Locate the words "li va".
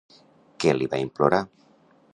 0.79-1.03